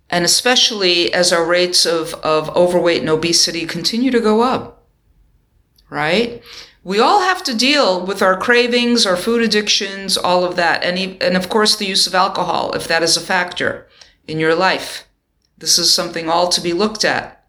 And 0.10 0.26
especially 0.26 1.12
as 1.14 1.34
our 1.34 1.44
rates 1.44 1.86
of, 1.86 2.14
of 2.16 2.56
overweight 2.56 3.02
and 3.02 3.10
obesity 3.10 3.66
continue 3.66 4.12
to 4.12 4.20
go 4.20 4.42
up, 4.42 4.86
right? 5.90 6.44
We 6.84 7.00
all 7.00 7.22
have 7.22 7.44
to 7.44 7.56
deal 7.56 8.06
with 8.06 8.22
our 8.22 8.38
cravings, 8.38 9.06
our 9.06 9.16
food 9.16 9.42
addictions, 9.42 10.18
all 10.18 10.44
of 10.44 10.56
that. 10.58 10.84
And, 10.84 11.22
and 11.22 11.38
of 11.38 11.50
course, 11.50 11.76
the 11.76 11.86
use 11.86 12.06
of 12.06 12.14
alcohol, 12.14 12.74
if 12.74 12.88
that 12.88 13.02
is 13.02 13.16
a 13.16 13.22
factor 13.22 13.88
in 14.28 14.40
your 14.40 14.54
life. 14.54 15.08
This 15.64 15.80
is 15.80 15.94
something 15.94 16.28
all 16.28 16.50
to 16.50 16.60
be 16.60 16.74
looked 16.74 17.06
at. 17.06 17.42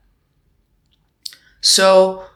So, 1.60 2.26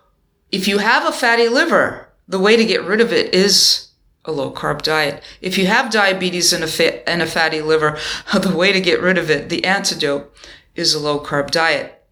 if 0.50 0.66
you 0.66 0.78
have 0.78 1.06
a 1.06 1.12
fatty 1.12 1.48
liver, 1.48 2.08
the 2.26 2.40
way 2.40 2.56
to 2.56 2.64
get 2.64 2.82
rid 2.82 3.00
of 3.00 3.12
it 3.12 3.32
is 3.32 3.90
a 4.24 4.32
low 4.32 4.50
carb 4.50 4.82
diet. 4.82 5.22
If 5.40 5.56
you 5.56 5.68
have 5.68 5.92
diabetes 5.92 6.52
and 6.52 6.64
a, 6.64 6.66
fa- 6.66 7.08
and 7.08 7.22
a 7.22 7.26
fatty 7.26 7.62
liver, 7.62 7.96
the 8.34 8.56
way 8.56 8.72
to 8.72 8.80
get 8.80 9.00
rid 9.00 9.18
of 9.18 9.30
it, 9.30 9.50
the 9.50 9.64
antidote, 9.64 10.34
is 10.74 10.94
a 10.94 10.98
low 10.98 11.20
carb 11.20 11.52
diet. 11.52 12.04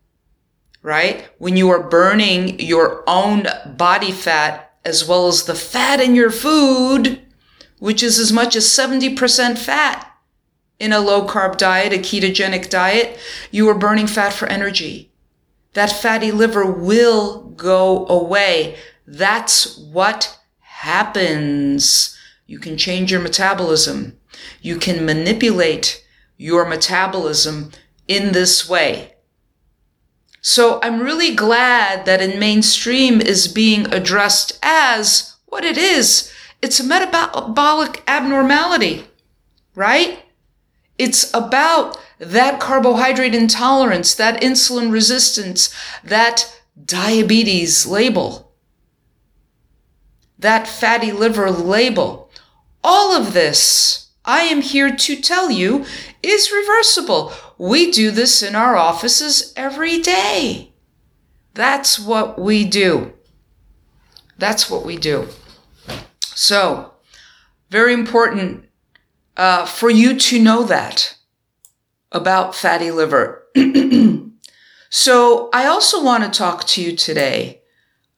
Right? 0.80 1.28
When 1.38 1.56
you 1.56 1.68
are 1.70 1.82
burning 1.82 2.60
your 2.60 3.02
own 3.08 3.48
body 3.66 4.12
fat 4.12 4.78
as 4.84 5.08
well 5.08 5.26
as 5.26 5.42
the 5.42 5.56
fat 5.56 5.98
in 5.98 6.14
your 6.14 6.30
food, 6.30 7.20
which 7.80 8.04
is 8.04 8.20
as 8.20 8.32
much 8.32 8.54
as 8.54 8.64
70% 8.64 9.58
fat, 9.58 10.05
in 10.78 10.92
a 10.92 11.00
low 11.00 11.26
carb 11.26 11.56
diet, 11.56 11.92
a 11.92 11.98
ketogenic 11.98 12.68
diet, 12.68 13.18
you 13.50 13.68
are 13.68 13.74
burning 13.74 14.06
fat 14.06 14.32
for 14.32 14.46
energy. 14.48 15.10
That 15.72 15.92
fatty 15.92 16.30
liver 16.32 16.70
will 16.70 17.50
go 17.50 18.06
away. 18.08 18.76
That's 19.06 19.76
what 19.78 20.38
happens. 20.60 22.16
You 22.46 22.58
can 22.58 22.76
change 22.76 23.10
your 23.10 23.20
metabolism. 23.20 24.18
You 24.60 24.76
can 24.78 25.04
manipulate 25.04 26.04
your 26.36 26.68
metabolism 26.68 27.72
in 28.06 28.32
this 28.32 28.68
way. 28.68 29.14
So 30.40 30.78
I'm 30.82 31.00
really 31.00 31.34
glad 31.34 32.04
that 32.04 32.20
in 32.20 32.38
mainstream 32.38 33.20
is 33.20 33.48
being 33.48 33.92
addressed 33.92 34.58
as 34.62 35.34
what 35.46 35.64
it 35.64 35.76
is 35.78 36.32
It's 36.62 36.80
a 36.80 36.84
metabolic 36.84 38.02
abnormality, 38.06 39.06
right? 39.74 40.25
It's 40.98 41.32
about 41.34 41.98
that 42.18 42.60
carbohydrate 42.60 43.34
intolerance, 43.34 44.14
that 44.14 44.40
insulin 44.40 44.90
resistance, 44.90 45.74
that 46.02 46.60
diabetes 46.82 47.86
label, 47.86 48.52
that 50.38 50.66
fatty 50.66 51.12
liver 51.12 51.50
label. 51.50 52.30
All 52.82 53.12
of 53.12 53.32
this, 53.32 54.10
I 54.24 54.42
am 54.42 54.62
here 54.62 54.94
to 54.94 55.16
tell 55.16 55.50
you, 55.50 55.84
is 56.22 56.52
reversible. 56.52 57.32
We 57.58 57.90
do 57.90 58.10
this 58.10 58.42
in 58.42 58.54
our 58.54 58.76
offices 58.76 59.52
every 59.56 60.00
day. 60.00 60.72
That's 61.54 61.98
what 61.98 62.38
we 62.38 62.64
do. 62.64 63.14
That's 64.38 64.70
what 64.70 64.84
we 64.84 64.96
do. 64.96 65.28
So, 66.20 66.92
very 67.70 67.94
important 67.94 68.65
uh, 69.36 69.66
for 69.66 69.90
you 69.90 70.18
to 70.18 70.42
know 70.42 70.64
that 70.64 71.16
about 72.12 72.54
fatty 72.54 72.90
liver. 72.90 73.44
so, 74.90 75.50
I 75.52 75.66
also 75.66 76.02
want 76.02 76.24
to 76.24 76.38
talk 76.38 76.64
to 76.68 76.82
you 76.82 76.96
today 76.96 77.62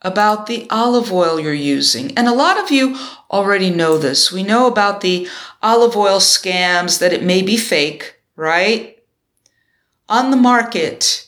about 0.02 0.46
the 0.46 0.66
olive 0.70 1.12
oil 1.12 1.40
you're 1.40 1.52
using. 1.52 2.16
And 2.16 2.28
a 2.28 2.34
lot 2.34 2.58
of 2.58 2.70
you 2.70 2.96
already 3.30 3.70
know 3.70 3.98
this. 3.98 4.30
We 4.30 4.42
know 4.42 4.66
about 4.66 5.00
the 5.00 5.28
olive 5.62 5.96
oil 5.96 6.18
scams 6.20 7.00
that 7.00 7.12
it 7.12 7.22
may 7.22 7.42
be 7.42 7.56
fake, 7.56 8.20
right? 8.36 8.98
On 10.08 10.30
the 10.30 10.36
market, 10.36 11.26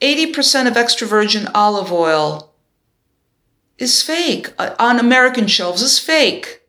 80% 0.00 0.66
of 0.66 0.76
extra 0.76 1.06
virgin 1.06 1.46
olive 1.54 1.92
oil 1.92 2.54
is 3.78 4.02
fake. 4.02 4.48
Uh, 4.58 4.74
on 4.78 4.98
American 4.98 5.46
shelves 5.46 5.82
is 5.82 5.98
fake, 5.98 6.59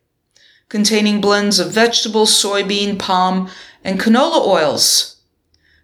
containing 0.72 1.20
blends 1.20 1.60
of 1.60 1.70
vegetable, 1.70 2.24
soybean, 2.24 2.98
palm, 2.98 3.48
and 3.84 4.00
canola 4.00 4.44
oils. 4.44 5.16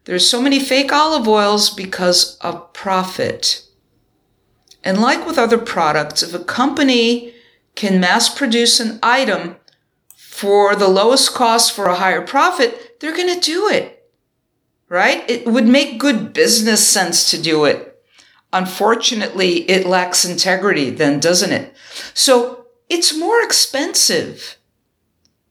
There's 0.07 0.29
so 0.29 0.43
many 0.43 0.59
fake 0.59 0.91
olive 0.91 1.29
oils 1.29 1.69
because 1.69 2.37
of 2.39 2.73
profit. 2.73 3.63
And 4.83 5.01
like 5.01 5.27
with 5.27 5.39
other 5.39 5.59
products, 5.59 6.23
if 6.23 6.35
a 6.35 6.43
company 6.43 7.35
can 7.75 8.01
mass 8.01 8.35
produce 8.35 8.81
an 8.81 8.99
item 9.03 9.57
for 10.17 10.75
the 10.75 10.89
lowest 10.89 11.35
cost 11.35 11.73
for 11.73 11.87
a 11.87 11.97
higher 11.97 12.27
profit, 12.27 12.99
they're 12.99 13.15
going 13.15 13.33
to 13.33 13.41
do 13.41 13.69
it 13.69 13.95
right? 14.89 15.29
It 15.29 15.47
would 15.47 15.67
make 15.67 15.99
good 15.99 16.33
business 16.33 16.87
sense 16.87 17.31
to 17.31 17.41
do 17.41 17.65
it. 17.65 18.03
Unfortunately, 18.53 19.69
it 19.71 19.87
lacks 19.87 20.25
integrity 20.25 20.91
then, 20.91 21.21
doesn't 21.21 21.53
it? 21.53 21.75
So 22.15 22.67
it's 22.89 23.17
more 23.17 23.43
expensive 23.43 24.58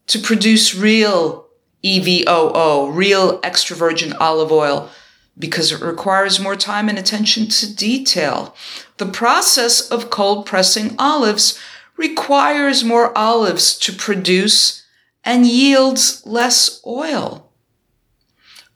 to 0.08 0.20
produce 0.20 0.76
real 0.76 1.48
EVOO, 1.84 2.94
real 2.94 3.40
extra 3.44 3.76
virgin 3.76 4.14
olive 4.14 4.52
oil, 4.52 4.90
because 5.38 5.72
it 5.72 5.82
requires 5.82 6.40
more 6.40 6.56
time 6.56 6.90
and 6.90 6.98
attention 6.98 7.48
to 7.48 7.76
detail. 7.76 8.56
The 8.98 9.06
process 9.06 9.90
of 9.90 10.10
cold 10.10 10.46
pressing 10.46 10.96
olives 10.98 11.60
requires 11.96 12.84
more 12.84 13.16
olives 13.18 13.78
to 13.80 13.94
produce 13.94 14.84
and 15.24 15.46
yields 15.46 16.26
less 16.26 16.82
oil 16.86 17.48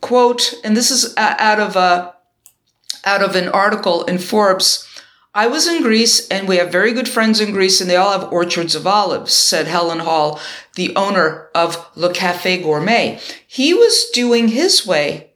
quote, 0.02 0.56
and 0.64 0.76
this 0.76 0.92
is 0.92 1.14
out 1.18 1.60
of 1.60 1.76
a 1.76 2.16
out 3.06 3.24
of 3.24 3.36
an 3.36 3.48
article 3.48 4.04
in 4.04 4.18
Forbes. 4.18 4.88
I 5.34 5.48
was 5.48 5.66
in 5.66 5.82
Greece 5.82 6.28
and 6.28 6.46
we 6.46 6.58
have 6.58 6.72
very 6.72 6.92
good 6.92 7.08
friends 7.08 7.40
in 7.40 7.54
Greece 7.54 7.80
and 7.80 7.90
they 7.90 7.96
all 7.96 8.12
have 8.12 8.34
orchards 8.34 8.76
of 8.76 8.86
olives, 8.86 9.32
said 9.32 9.66
Helen 9.66 10.00
Hall, 10.00 10.42
the 10.76 10.94
owner 10.96 11.50
of 11.56 11.90
Le 11.96 12.14
Café 12.14 12.62
Gourmet. 12.62 13.20
He 13.48 13.74
was 13.74 14.10
doing 14.10 14.50
his 14.50 14.86
way, 14.86 15.32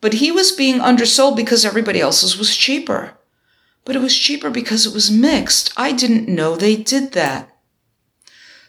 but 0.00 0.14
he 0.14 0.32
was 0.32 0.50
being 0.50 0.80
undersold 0.80 1.36
because 1.36 1.64
everybody 1.64 2.00
else's 2.00 2.36
was 2.36 2.56
cheaper. 2.56 3.16
But 3.84 3.94
it 3.94 4.00
was 4.00 4.16
cheaper 4.16 4.50
because 4.50 4.84
it 4.86 4.92
was 4.92 5.08
mixed. 5.08 5.72
I 5.76 5.92
didn't 5.92 6.28
know 6.28 6.56
they 6.56 6.74
did 6.74 7.12
that. 7.12 7.48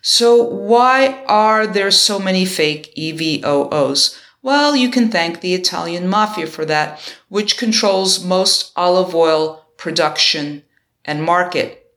So 0.04 0.44
why 0.44 1.24
are 1.26 1.66
there 1.66 1.90
so 1.90 2.20
many 2.20 2.46
fake 2.46 2.94
EVOOs? 2.96 4.20
Well, 4.44 4.76
you 4.76 4.92
can 4.92 5.10
thank 5.10 5.42
the 5.42 5.56
Italian 5.56 6.08
mafia 6.08 6.46
for 6.46 6.64
that, 6.66 7.00
which 7.28 7.58
controls 7.58 8.24
most 8.24 8.72
olive 8.76 9.16
oil 9.16 9.67
production 9.78 10.64
and 11.06 11.24
market. 11.24 11.92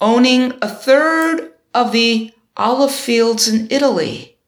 Owning 0.00 0.54
a 0.62 0.68
third 0.68 1.52
of 1.74 1.92
the 1.92 2.32
olive 2.56 2.92
fields 2.92 3.48
in 3.48 3.68
Italy, 3.70 4.38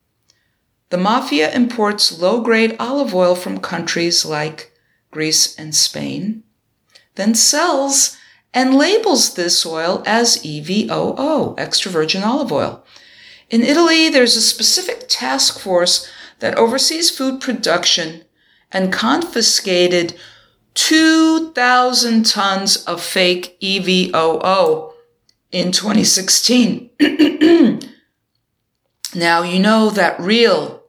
the 0.90 0.96
mafia 0.96 1.52
imports 1.52 2.18
low 2.18 2.40
grade 2.40 2.76
olive 2.80 3.14
oil 3.14 3.34
from 3.34 3.60
countries 3.60 4.24
like 4.24 4.72
Greece 5.10 5.56
and 5.58 5.74
Spain, 5.74 6.42
then 7.14 7.34
sells 7.34 8.16
and 8.52 8.74
labels 8.74 9.34
this 9.34 9.64
oil 9.64 10.02
as 10.06 10.38
EVOO, 10.38 11.54
extra 11.58 11.90
virgin 11.90 12.22
olive 12.22 12.50
oil. 12.50 12.84
In 13.48 13.62
Italy, 13.62 14.08
there's 14.08 14.36
a 14.36 14.40
specific 14.40 15.06
task 15.08 15.58
force 15.58 16.08
that 16.40 16.56
oversees 16.56 17.10
food 17.10 17.40
production 17.40 18.24
and 18.72 18.92
confiscated 18.92 20.14
2,000 20.88 22.24
tons 22.24 22.84
of 22.86 23.02
fake 23.02 23.58
EVOO 23.60 24.92
in 25.52 25.72
2016. 25.72 26.90
now, 29.14 29.42
you 29.42 29.60
know 29.60 29.90
that 29.90 30.18
real 30.18 30.82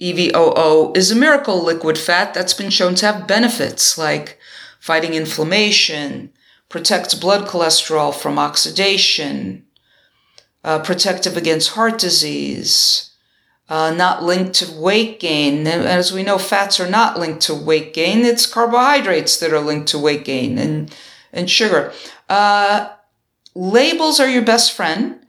EVOO 0.00 0.96
is 0.96 1.12
a 1.12 1.16
miracle 1.16 1.62
liquid 1.62 1.96
fat 1.96 2.34
that's 2.34 2.52
been 2.52 2.70
shown 2.70 2.96
to 2.96 3.06
have 3.06 3.28
benefits 3.28 3.96
like 3.96 4.36
fighting 4.80 5.14
inflammation, 5.14 6.32
protects 6.68 7.14
blood 7.14 7.46
cholesterol 7.46 8.12
from 8.12 8.36
oxidation, 8.38 9.64
uh, 10.64 10.80
protective 10.80 11.36
against 11.36 11.70
heart 11.70 11.98
disease, 11.98 13.07
uh, 13.68 13.90
not 13.90 14.22
linked 14.22 14.54
to 14.54 14.72
weight 14.80 15.20
gain. 15.20 15.66
As 15.66 16.12
we 16.12 16.22
know, 16.22 16.38
fats 16.38 16.80
are 16.80 16.88
not 16.88 17.18
linked 17.18 17.42
to 17.42 17.54
weight 17.54 17.92
gain. 17.92 18.24
It's 18.24 18.46
carbohydrates 18.46 19.38
that 19.38 19.52
are 19.52 19.60
linked 19.60 19.88
to 19.88 19.98
weight 19.98 20.24
gain 20.24 20.58
and, 20.58 20.94
and 21.32 21.50
sugar. 21.50 21.92
Uh, 22.28 22.90
labels 23.54 24.20
are 24.20 24.28
your 24.28 24.42
best 24.42 24.72
friend. 24.72 25.20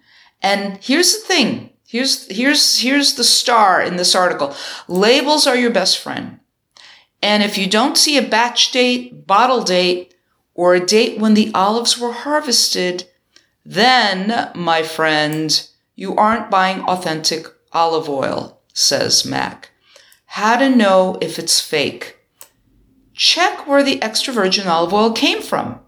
And 0.41 0.77
here's 0.81 1.13
the 1.13 1.27
thing. 1.27 1.71
Here's, 1.85 2.27
here's, 2.27 2.79
here's 2.79 3.15
the 3.15 3.23
star 3.23 3.81
in 3.81 3.97
this 3.97 4.15
article. 4.15 4.55
Labels 4.87 5.47
are 5.47 5.55
your 5.55 5.71
best 5.71 5.97
friend. 5.97 6.39
And 7.21 7.43
if 7.43 7.57
you 7.57 7.67
don't 7.67 7.97
see 7.97 8.17
a 8.17 8.27
batch 8.27 8.71
date, 8.71 9.27
bottle 9.27 9.63
date, 9.63 10.13
or 10.53 10.75
a 10.75 10.85
date 10.85 11.19
when 11.19 11.33
the 11.33 11.51
olives 11.53 11.97
were 11.97 12.11
harvested, 12.11 13.05
then, 13.65 14.51
my 14.55 14.83
friend, 14.83 15.67
you 15.95 16.15
aren't 16.15 16.49
buying 16.49 16.81
authentic 16.83 17.47
olive 17.73 18.09
oil, 18.09 18.61
says 18.73 19.25
Mac. 19.25 19.71
How 20.25 20.57
to 20.57 20.69
know 20.69 21.17
if 21.21 21.39
it's 21.39 21.59
fake. 21.59 22.17
Check 23.13 23.67
where 23.67 23.83
the 23.83 24.01
extra 24.01 24.33
virgin 24.33 24.67
olive 24.67 24.93
oil 24.93 25.11
came 25.11 25.41
from. 25.41 25.79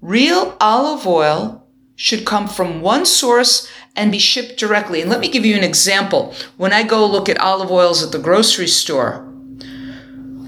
Real 0.00 0.56
olive 0.60 1.06
oil 1.06 1.66
should 1.94 2.24
come 2.24 2.48
from 2.48 2.80
one 2.80 3.04
source 3.04 3.68
and 3.96 4.12
be 4.12 4.18
shipped 4.18 4.58
directly. 4.58 5.00
And 5.00 5.10
let 5.10 5.20
me 5.20 5.28
give 5.28 5.44
you 5.44 5.56
an 5.56 5.64
example. 5.64 6.34
When 6.56 6.72
I 6.72 6.82
go 6.84 7.04
look 7.06 7.28
at 7.28 7.40
olive 7.40 7.70
oils 7.70 8.02
at 8.02 8.12
the 8.12 8.18
grocery 8.18 8.68
store, 8.68 9.28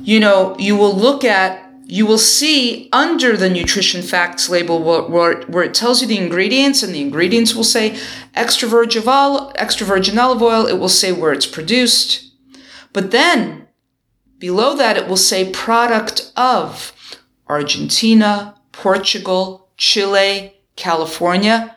you 0.02 0.20
know, 0.20 0.56
you 0.58 0.76
will 0.76 0.94
look 0.94 1.24
at 1.24 1.69
you 1.90 2.06
will 2.06 2.18
see 2.18 2.88
under 2.92 3.36
the 3.36 3.50
nutrition 3.50 4.00
facts 4.00 4.48
label 4.48 4.80
where, 4.80 5.62
it 5.64 5.74
tells 5.74 6.00
you 6.00 6.06
the 6.06 6.18
ingredients 6.18 6.84
and 6.84 6.94
the 6.94 7.00
ingredients 7.00 7.52
will 7.52 7.64
say 7.64 7.98
extra 8.32 8.68
virgin, 8.68 9.02
olive, 9.08 9.52
extra 9.56 9.84
virgin 9.84 10.16
olive 10.16 10.40
oil. 10.40 10.66
It 10.66 10.78
will 10.78 10.88
say 10.88 11.10
where 11.10 11.32
it's 11.32 11.46
produced. 11.46 12.32
But 12.92 13.10
then 13.10 13.66
below 14.38 14.76
that, 14.76 14.96
it 14.96 15.08
will 15.08 15.16
say 15.16 15.50
product 15.50 16.30
of 16.36 16.92
Argentina, 17.48 18.54
Portugal, 18.70 19.68
Chile, 19.76 20.54
California. 20.76 21.76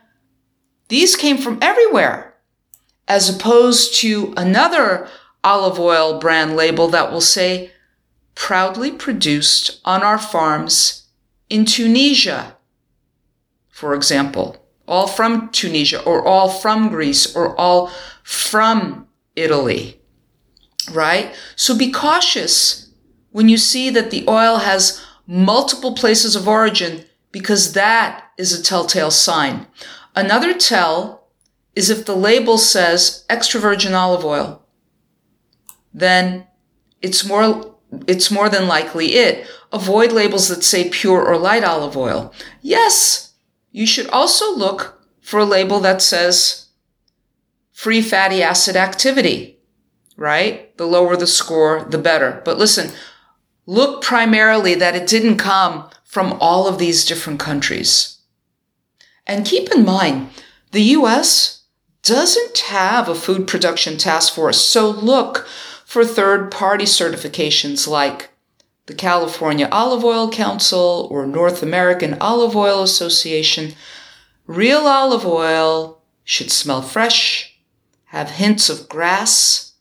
These 0.90 1.16
came 1.16 1.40
from 1.40 1.58
everywhere 1.60 2.36
as 3.08 3.36
opposed 3.36 3.96
to 4.02 4.36
another 4.38 5.08
olive 5.44 5.80
oil 5.80 6.20
brand 6.20 6.56
label 6.56 6.88
that 6.90 7.12
will 7.12 7.20
say 7.20 7.73
proudly 8.36 8.92
produced 8.92 9.80
on 9.86 10.04
our 10.04 10.18
farms 10.18 11.08
in 11.50 11.66
Tunisia, 11.66 12.58
for 13.70 13.94
example, 13.94 14.66
all 14.88 15.08
from 15.08 15.50
Tunisia 15.50 16.02
or 16.04 16.26
all 16.26 16.50
from 16.50 16.90
Greece 16.90 17.36
or 17.36 17.56
all 17.58 17.92
from 18.24 19.08
Italy, 19.36 20.02
right? 20.92 21.34
So 21.56 21.78
be 21.78 21.92
cautious 21.92 22.92
when 23.32 23.50
you 23.50 23.58
see 23.58 23.90
that 23.90 24.12
the 24.12 24.26
oil 24.28 24.58
has 24.58 25.04
multiple 25.26 25.96
places 25.96 26.36
of 26.36 26.48
origin 26.48 27.06
because 27.32 27.74
that 27.74 28.26
is 28.38 28.58
a 28.58 28.62
telltale 28.62 29.12
sign. 29.12 29.68
Another 30.16 30.54
tell 30.54 31.28
is 31.76 31.90
if 31.90 32.06
the 32.06 32.16
label 32.16 32.58
says 32.58 33.26
extra 33.30 33.60
virgin 33.60 33.94
olive 33.94 34.24
oil, 34.24 34.62
then 35.94 36.46
it's 37.02 37.26
more 37.26 37.73
it's 38.08 38.32
more 38.32 38.50
than 38.50 38.68
likely 38.68 39.14
it. 39.14 39.48
Avoid 39.72 40.12
labels 40.12 40.48
that 40.50 40.64
say 40.64 40.90
pure 40.90 41.24
or 41.24 41.38
light 41.38 41.64
olive 41.64 41.98
oil. 41.98 42.34
Yes, 42.62 43.34
you 43.72 43.86
should 43.88 44.08
also 44.10 44.56
look 44.56 45.02
for 45.22 45.40
a 45.40 45.46
label 45.46 45.80
that 45.80 46.02
says 46.02 46.68
free 47.72 48.02
fatty 48.02 48.44
acid 48.44 48.76
activity, 48.76 49.60
right? 50.16 50.76
The 50.78 50.86
lower 50.86 51.16
the 51.16 51.28
score, 51.28 51.84
the 51.84 51.98
better. 51.98 52.42
But 52.46 52.58
listen, 52.58 52.92
look 53.66 54.04
primarily 54.04 54.76
that 54.76 54.96
it 54.96 55.08
didn't 55.08 55.38
come 55.38 55.90
from 56.04 56.38
all 56.40 56.68
of 56.68 56.78
these 56.78 57.06
different 57.06 57.40
countries. 57.40 58.20
And 59.26 59.46
keep 59.46 59.72
in 59.72 59.86
mind, 59.86 60.30
the 60.72 60.84
US 60.98 61.64
doesn't 62.04 62.58
have 62.60 63.08
a 63.08 63.16
food 63.16 63.48
production 63.48 63.98
task 63.98 64.34
force, 64.34 64.60
so 64.60 64.90
look 64.90 65.48
for 65.94 66.04
third 66.04 66.50
party 66.50 66.86
certifications 66.86 67.88
like 67.88 68.32
the 68.88 68.96
California 68.96 69.70
Olive 69.72 70.04
Oil 70.04 70.28
Council 70.32 71.08
or 71.12 71.28
North 71.28 71.62
American 71.62 72.18
Olive 72.20 72.56
Oil 72.56 72.82
Association. 72.82 73.76
Real 74.48 74.88
olive 74.88 75.24
oil 75.24 76.02
should 76.24 76.52
smell 76.52 76.82
fresh, 76.82 77.60
have 78.06 78.32
hints 78.32 78.72
of 78.72 78.90
grass, 78.90 79.74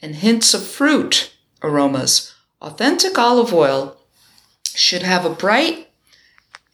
and 0.00 0.16
hints 0.16 0.52
of 0.52 0.66
fruit 0.66 1.32
aromas. 1.62 2.34
Authentic 2.60 3.18
olive 3.18 3.54
oil 3.54 3.96
should 4.74 5.02
have 5.02 5.24
a 5.24 5.30
bright 5.30 5.88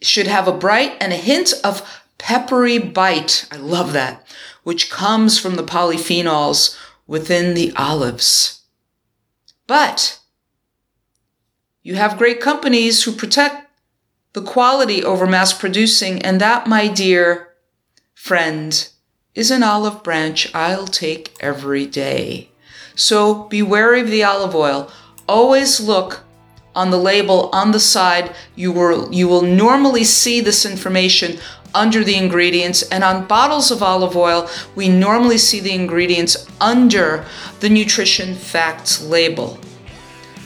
should 0.03 0.27
have 0.27 0.49
a 0.49 0.53
bright 0.53 0.97
and 1.01 1.13
a 1.13 1.17
hint 1.17 1.53
of 1.63 2.03
peppery 2.19 2.79
bite. 2.79 3.47
I 3.53 3.57
love 3.57 3.93
that, 3.93 4.27
which 4.65 4.91
comes 4.91 5.39
from 5.39 5.55
the 5.55 5.63
polyphenols 5.63 6.77
within 7.07 7.55
the 7.55 7.73
olives. 7.77 8.60
But 9.71 10.19
you 11.81 11.95
have 11.95 12.19
great 12.19 12.41
companies 12.41 13.05
who 13.05 13.13
protect 13.13 13.71
the 14.33 14.43
quality 14.43 15.05
over 15.05 15.29
mass 15.29 15.53
producing, 15.53 16.21
and 16.23 16.41
that, 16.41 16.67
my 16.67 16.89
dear 16.89 17.55
friend, 18.13 18.89
is 19.37 19.53
an 19.53 19.63
olive 19.63 20.03
branch 20.03 20.53
I'll 20.57 20.89
take 20.89 21.37
every 21.39 21.87
day. 21.87 22.49
So 22.97 23.45
be 23.45 23.63
wary 23.63 24.01
of 24.01 24.11
the 24.11 24.25
olive 24.25 24.57
oil. 24.57 24.91
Always 25.29 25.79
look 25.79 26.25
on 26.75 26.91
the 26.91 26.99
label 26.99 27.49
on 27.53 27.71
the 27.71 27.79
side. 27.79 28.35
You 28.57 28.73
will, 28.73 29.15
you 29.15 29.29
will 29.29 29.43
normally 29.43 30.03
see 30.03 30.41
this 30.41 30.67
information 30.67 31.39
under 31.75 32.05
the 32.05 32.17
ingredients, 32.17 32.83
and 32.91 33.05
on 33.05 33.27
bottles 33.27 33.71
of 33.71 33.83
olive 33.83 34.17
oil, 34.17 34.49
we 34.75 34.89
normally 34.89 35.39
see 35.39 35.61
the 35.61 35.75
ingredients 35.75 36.47
under 36.61 37.25
the 37.61 37.69
nutrition 37.69 38.35
facts 38.35 39.03
label. 39.05 39.59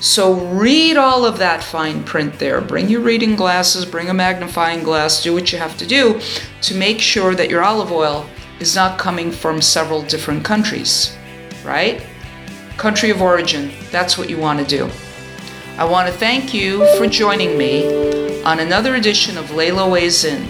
So 0.00 0.34
read 0.34 0.98
all 0.98 1.24
of 1.24 1.38
that 1.38 1.64
fine 1.64 2.04
print 2.04 2.38
there. 2.38 2.60
Bring 2.60 2.90
your 2.90 3.00
reading 3.00 3.37
glasses, 3.37 3.87
bring 3.87 4.10
a 4.10 4.14
magnifying 4.14 4.82
glass, 4.82 5.22
do 5.22 5.32
what 5.32 5.50
you 5.50 5.58
have 5.58 5.78
to 5.78 5.87
do 5.87 6.20
to 6.62 6.74
make 6.74 7.00
sure 7.00 7.34
that 7.34 7.48
your 7.48 7.62
olive 7.62 7.90
oil 7.90 8.26
is 8.60 8.74
not 8.74 8.98
coming 8.98 9.30
from 9.30 9.62
several 9.62 10.02
different 10.02 10.44
countries, 10.44 11.16
right? 11.64 12.04
Country 12.76 13.10
of 13.10 13.22
origin, 13.22 13.72
that's 13.90 14.18
what 14.18 14.28
you 14.28 14.37
want 14.37 14.58
to 14.58 14.66
do. 14.66 14.90
I 15.78 15.84
want 15.84 16.06
to 16.06 16.14
thank 16.14 16.52
you 16.52 16.87
for 16.98 17.06
joining 17.06 17.56
me 17.56 18.42
on 18.42 18.60
another 18.60 18.96
edition 18.96 19.38
of 19.38 19.46
Leyla 19.46 19.90
Weighs 19.90 20.24
In. 20.24 20.46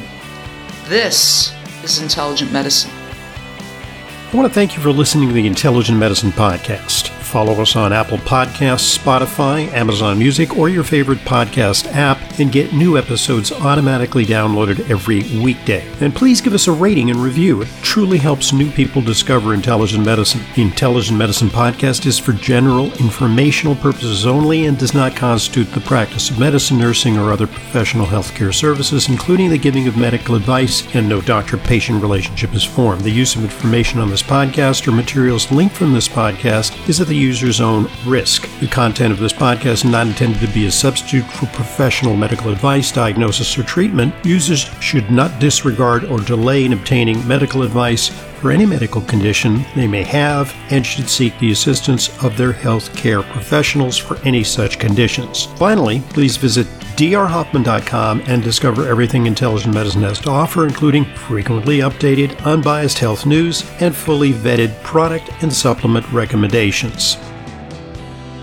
This 0.88 1.55
is 1.83 2.03
Intelligent 2.03 2.53
Medicine. 2.53 2.90
I 2.90 4.31
want 4.37 4.47
to 4.47 4.53
thank 4.53 4.77
you 4.77 4.83
for 4.83 4.92
listening 4.92 5.29
to 5.29 5.35
the 5.35 5.47
Intelligent 5.47 5.99
Medicine 5.99 6.31
Podcast. 6.31 7.13
Follow 7.35 7.61
us 7.61 7.75
on 7.75 7.92
Apple 7.92 8.18
Podcasts, 8.18 8.97
Spotify, 8.97 9.66
Amazon 9.73 10.20
Music, 10.20 10.57
or 10.57 10.68
your 10.68 10.85
favorite 10.85 11.18
podcast 11.18 11.92
app 11.92 12.38
and 12.38 12.53
get 12.53 12.73
new 12.73 12.97
episodes 12.97 13.51
automatically 13.51 14.25
downloaded 14.25 14.88
every 14.88 15.25
weekday. 15.42 15.85
And 16.01 16.14
please 16.14 16.40
give 16.40 16.55
us 16.55 16.68
a 16.68 16.73
rating 16.73 17.11
and 17.11 17.18
review. 17.18 17.62
It 17.62 17.68
truly 17.83 18.18
helps 18.18 18.53
new 18.53 18.70
people 18.70 19.03
discover 19.03 19.53
intelligent 19.53 20.07
medicine. 20.07 20.42
The 20.55 20.62
Intelligent 20.62 21.18
Medicine 21.18 21.49
Podcast 21.49 22.07
is 22.07 22.20
for 22.20 22.35
general 22.35 22.92
informational 23.01 23.75
purposes 23.75 24.27
only 24.27 24.66
and 24.66 24.79
does 24.79 24.94
not 24.94 25.16
constitute 25.16 25.73
the 25.73 25.81
practice 25.81 26.31
of 26.31 26.38
medicine, 26.38 26.79
nursing, 26.79 27.18
or 27.18 27.33
other 27.33 27.49
professional 27.49 28.07
healthcare 28.07 28.55
services, 28.55 29.09
including 29.09 29.51
the 29.51 29.59
giving 29.59 29.88
of 29.88 29.97
medical 29.97 30.37
advice, 30.37 30.87
and 30.94 31.09
no 31.09 31.20
doctor 31.20 31.59
patient 31.59 32.01
relationship 32.01 32.55
is 32.55 32.62
formed. 32.62 33.01
The 33.01 33.11
use 33.11 33.35
of 33.35 33.42
information 33.42 33.99
on 33.99 34.09
this 34.09 34.23
podcast 34.23 34.87
or 34.87 34.92
materials 34.92 35.51
linked 35.51 35.75
from 35.75 35.92
this 35.92 36.07
podcast 36.07 36.88
is 36.88 37.01
at 37.01 37.09
the 37.09 37.23
user's 37.24 37.60
own 37.60 37.88
risk. 38.04 38.48
The 38.60 38.66
content 38.66 39.12
of 39.12 39.18
this 39.18 39.32
podcast 39.32 39.72
is 39.72 39.84
not 39.84 40.06
intended 40.06 40.40
to 40.40 40.54
be 40.54 40.66
a 40.66 40.70
substitute 40.70 41.24
for 41.24 41.46
professional 41.46 42.16
medical 42.16 42.50
advice, 42.50 42.92
diagnosis, 42.92 43.56
or 43.58 43.62
treatment. 43.62 44.14
Users 44.24 44.70
should 44.80 45.10
not 45.10 45.40
disregard 45.40 46.04
or 46.04 46.20
delay 46.20 46.64
in 46.64 46.72
obtaining 46.72 47.26
medical 47.26 47.62
advice 47.62 48.08
for 48.40 48.50
any 48.50 48.66
medical 48.66 49.00
condition 49.00 49.64
they 49.74 49.87
may 49.87 50.02
have 50.02 50.54
and 50.70 50.84
should 50.84 51.08
seek 51.08 51.38
the 51.38 51.52
assistance 51.52 52.22
of 52.22 52.37
their 52.37 52.52
health 52.52 52.94
care 52.94 53.22
professionals 53.22 53.96
for 53.96 54.18
any 54.24 54.44
such 54.44 54.78
conditions. 54.78 55.46
Finally, 55.56 56.00
please 56.10 56.37
visit 56.37 56.66
drhoffman.com 56.96 58.22
and 58.26 58.40
discover 58.40 58.87
everything 58.87 59.26
intelligent 59.26 59.74
medicine 59.74 60.02
has 60.02 60.20
to 60.20 60.30
offer, 60.30 60.64
including 60.64 61.04
frequently 61.04 61.78
updated, 61.78 62.40
unbiased 62.44 62.98
health 62.98 63.26
news 63.26 63.68
and 63.80 63.94
fully 63.94 64.33
vetted 64.33 64.80
product 64.85 65.28
and 65.42 65.52
supplement 65.52 66.09
recommendations. 66.12 67.16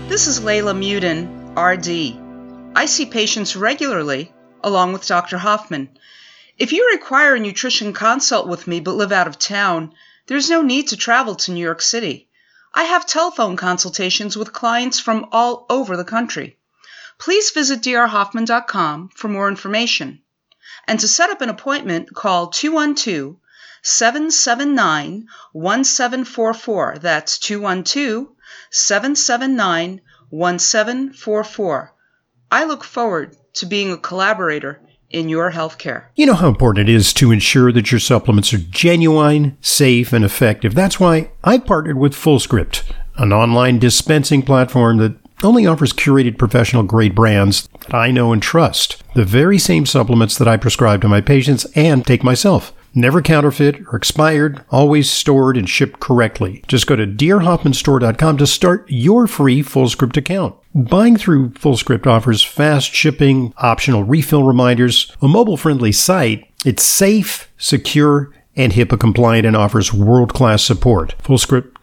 This 0.08 0.26
is 0.26 0.40
Leyla 0.40 0.76
Muedin, 0.76 1.28
RD. 1.56 2.20
I 2.76 2.84
see 2.84 3.06
patients 3.06 3.56
regularly, 3.56 4.32
along 4.62 4.92
with 4.92 5.06
Dr. 5.06 5.38
Hoffman. 5.38 5.88
If 6.58 6.72
you 6.72 6.90
require 6.92 7.34
a 7.34 7.40
nutrition 7.40 7.94
consult 7.94 8.46
with 8.48 8.66
me 8.66 8.80
but 8.80 8.96
live 8.96 9.12
out 9.12 9.26
of 9.26 9.38
town, 9.38 9.94
there's 10.26 10.50
no 10.50 10.60
need 10.60 10.88
to 10.88 10.96
travel 10.96 11.36
to 11.36 11.52
New 11.52 11.64
York 11.64 11.80
City. 11.80 12.28
I 12.74 12.84
have 12.84 13.06
telephone 13.06 13.56
consultations 13.56 14.36
with 14.36 14.52
clients 14.52 15.00
from 15.00 15.26
all 15.32 15.64
over 15.70 15.96
the 15.96 16.04
country 16.04 16.58
please 17.22 17.52
visit 17.52 17.80
drhoffman.com 17.80 19.08
for 19.14 19.28
more 19.28 19.48
information. 19.48 20.20
And 20.88 20.98
to 20.98 21.06
set 21.06 21.30
up 21.30 21.40
an 21.40 21.48
appointment, 21.48 22.12
call 22.12 22.48
212 22.48 23.36
779 23.82 25.28
1744. 25.52 26.98
That's 27.00 27.38
212 27.38 28.26
779 28.70 30.00
1744. 30.30 31.94
I 32.50 32.64
look 32.64 32.82
forward 32.82 33.36
to 33.54 33.66
being 33.66 33.92
a 33.92 33.96
collaborator 33.96 34.80
in 35.08 35.28
your 35.28 35.52
healthcare. 35.52 36.06
You 36.16 36.26
know 36.26 36.34
how 36.34 36.48
important 36.48 36.88
it 36.88 36.92
is 36.92 37.12
to 37.14 37.30
ensure 37.30 37.70
that 37.70 37.92
your 37.92 38.00
supplements 38.00 38.52
are 38.52 38.58
genuine, 38.58 39.56
safe, 39.60 40.12
and 40.12 40.24
effective. 40.24 40.74
That's 40.74 40.98
why 40.98 41.30
I 41.44 41.58
partnered 41.58 41.98
with 41.98 42.14
FullScript, 42.14 42.82
an 43.16 43.32
online 43.32 43.78
dispensing 43.78 44.42
platform 44.42 44.96
that 44.96 45.21
only 45.44 45.66
offers 45.66 45.92
curated 45.92 46.38
professional 46.38 46.82
grade 46.82 47.14
brands 47.14 47.68
that 47.80 47.94
I 47.94 48.10
know 48.10 48.32
and 48.32 48.42
trust. 48.42 49.02
The 49.14 49.24
very 49.24 49.58
same 49.58 49.86
supplements 49.86 50.36
that 50.38 50.48
I 50.48 50.56
prescribe 50.56 51.00
to 51.02 51.08
my 51.08 51.20
patients 51.20 51.66
and 51.74 52.06
take 52.06 52.22
myself. 52.22 52.72
Never 52.94 53.22
counterfeit 53.22 53.80
or 53.90 53.96
expired, 53.96 54.64
always 54.70 55.10
stored 55.10 55.56
and 55.56 55.68
shipped 55.68 55.98
correctly. 55.98 56.62
Just 56.68 56.86
go 56.86 56.94
to 56.94 57.06
drhoffmanstore.com 57.06 58.36
to 58.36 58.46
start 58.46 58.84
your 58.88 59.26
free 59.26 59.62
FullScript 59.62 60.16
account. 60.18 60.54
Buying 60.74 61.16
through 61.16 61.50
FullScript 61.50 62.06
offers 62.06 62.42
fast 62.42 62.92
shipping, 62.92 63.54
optional 63.56 64.04
refill 64.04 64.44
reminders, 64.44 65.10
a 65.22 65.28
mobile 65.28 65.56
friendly 65.56 65.92
site. 65.92 66.46
It's 66.66 66.82
safe, 66.82 67.50
secure, 67.56 68.30
and 68.56 68.72
HIPAA 68.72 69.00
compliant 69.00 69.46
and 69.46 69.56
offers 69.56 69.94
world 69.94 70.34
class 70.34 70.62
support. 70.62 71.14
FullScript 71.22 71.71